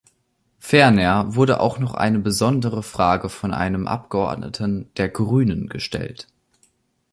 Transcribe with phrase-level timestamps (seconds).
[0.57, 6.25] Ferner wurde auch noch eine besondere Frage von einem Abgeordneten der Grünen gestellt.